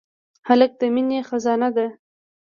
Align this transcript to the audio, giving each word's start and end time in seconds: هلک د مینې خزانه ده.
هلک 0.47 0.71
د 0.79 0.81
مینې 0.93 1.19
خزانه 1.29 1.69
ده. 1.75 1.87